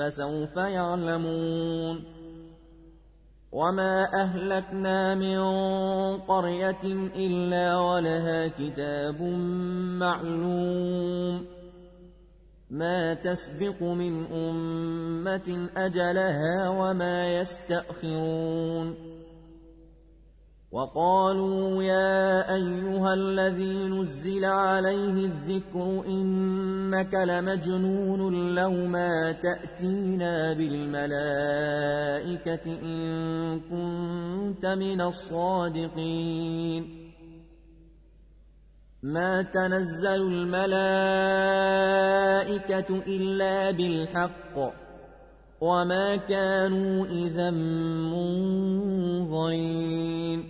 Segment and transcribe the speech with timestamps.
[0.00, 2.04] فسوف يعلمون.
[3.52, 5.40] وما أهلكنا من
[6.16, 6.84] قرية
[7.16, 9.22] إلا ولها كتاب
[10.00, 11.46] معلوم.
[12.70, 19.09] ما تسبق من أمة أجلها وما يستأخرون.
[20.72, 31.10] وقالوا يا أيها الذي نزل عليه الذكر إنك لمجنون لو ما تأتينا بالملائكة
[32.82, 37.00] إن كنت من الصادقين.
[39.02, 40.60] ما تنزل الملائكة
[43.06, 44.72] إلا بالحق
[45.60, 47.50] وما كانوا إذا
[49.10, 50.49] منظرين.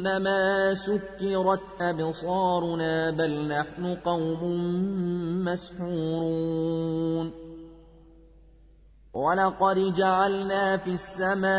[0.00, 4.40] إنما سكرت أبصارنا بل نحن قوم
[5.44, 7.32] مسحورون.
[9.14, 11.50] ولقد جعلنا في السماء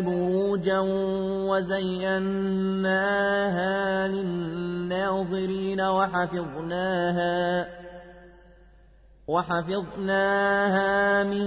[0.00, 0.78] بروجا
[1.50, 2.48] وزيناها
[4.08, 7.66] للناظرين وحفظناها
[9.28, 11.46] وحفظناها من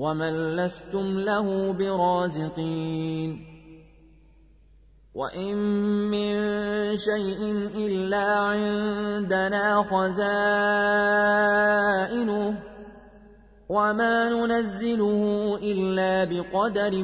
[0.00, 3.46] ومن لستم له برازقين
[5.14, 5.56] وإن
[6.10, 6.36] من
[6.96, 7.42] شيء
[7.76, 10.20] إلا عندنا خزائنه
[13.68, 17.02] وما ننزله إلا بقدر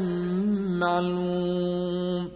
[0.80, 2.35] معلوم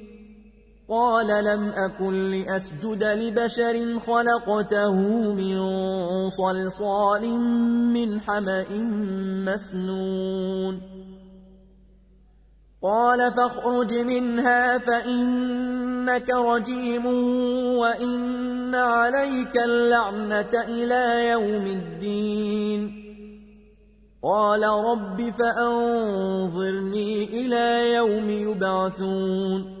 [0.91, 4.95] قال لم أكن لأسجد لبشر خلقته
[5.33, 5.59] من
[6.29, 7.39] صلصال
[7.93, 8.65] من حمأ
[9.45, 10.81] مسنون.
[12.83, 17.05] قال فاخرج منها فإنك رجيم
[17.77, 22.91] وإن عليك اللعنة إلى يوم الدين.
[24.23, 29.80] قال رب فأنظرني إلى يوم يبعثون.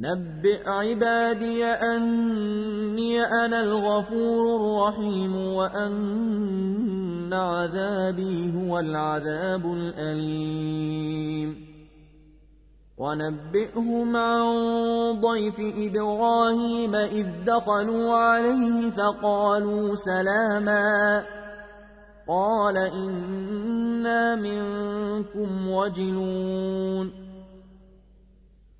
[0.00, 11.70] نبئ عبادي أني أنا الغفور الرحيم وأن عذابي هو العذاب الأليم.
[12.98, 14.44] ونبئهم عن
[15.20, 21.24] ضيف إبراهيم إذ دخلوا عليه فقالوا سلاما.
[22.28, 27.19] قال إنا منكم وجلون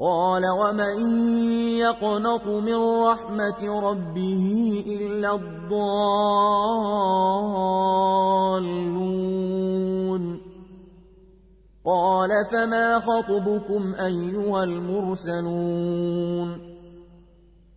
[0.00, 1.26] قال ومن
[1.78, 5.88] يقنط من رحمة ربه إلا الضالون؟
[11.84, 15.98] قال فما خطبكم أيها المرسلون؟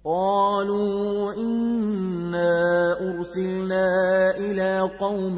[0.06, 5.36] قالوا إنا أرسلنا إلى قوم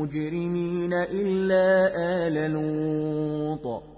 [0.00, 3.97] مجرمين إلا آل لوط.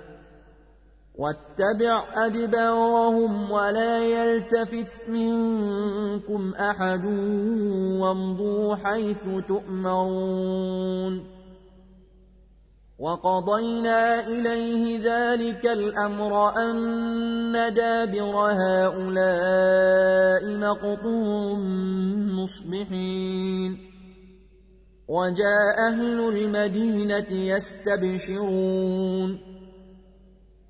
[1.15, 7.05] واتبع أدبارهم ولا يلتفت منكم أحد
[8.01, 11.41] وامضوا حيث تؤمرون.
[12.99, 21.57] وقضينا إليه ذلك الأمر أن دابر هؤلاء مقطوع
[22.43, 23.77] مصبحين.
[25.07, 29.50] وجاء أهل المدينة يستبشرون.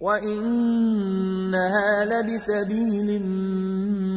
[0.00, 3.22] وإنها لبسبيل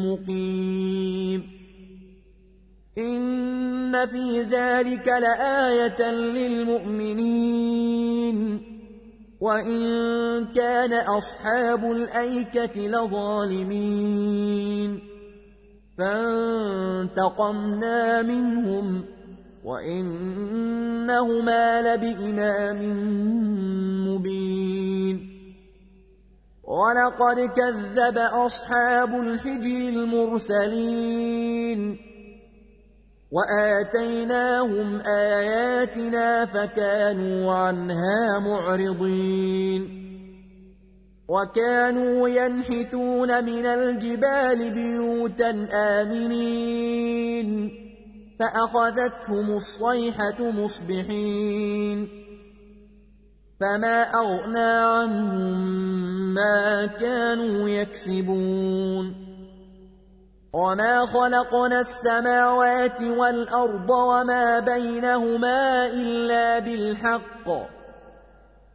[0.05, 1.41] مقيم
[2.97, 7.51] إن في ذلك لآية للمؤمنين
[9.41, 9.83] وإن
[10.55, 14.31] كان أصحاب الأيكة لظالمين
[17.07, 17.61] فانتقمنا
[18.21, 19.03] منهم
[19.65, 20.61] وإنهما
[21.81, 22.79] لبإمام
[24.07, 25.11] مبين
[26.71, 31.79] ولقد كذب أصحاب الحجر المرسلين
[33.31, 40.01] واتيناهم اياتنا فكانوا عنها معرضين
[41.29, 47.71] وكانوا ينحتون من الجبال بيوتا امنين
[48.39, 52.20] فاخذتهم الصيحه مصبحين
[53.62, 55.53] فما اغنى عنهم
[56.34, 59.15] ما كانوا يكسبون
[60.53, 67.48] وما خلقنا السماوات والأرض وما بينهما إلا بالحق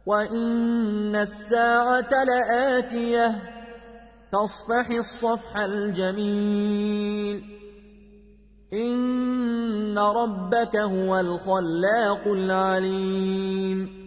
[0.05, 3.35] وإن الساعة لآتية
[4.31, 7.43] تصفح الصفح الجميل
[8.73, 14.06] إن ربك هو الخلاق العليم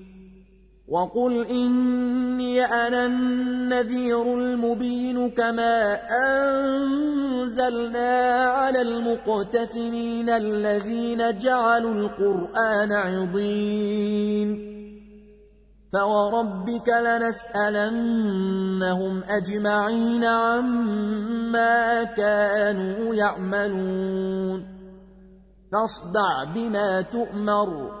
[0.91, 5.99] وقل إني أنا النذير المبين كما
[6.51, 8.11] أنزلنا
[8.45, 14.71] على المقتسمين الذين جعلوا القرآن عضين
[15.93, 18.03] فوربك لنسألنهم
[19.23, 24.71] أجمعين عما كانوا يعملون
[25.71, 28.00] فاصدع بما تؤمر